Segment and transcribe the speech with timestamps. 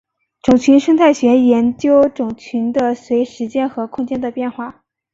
[0.41, 4.83] 种群生态学研究种群的随时间和空间的变化。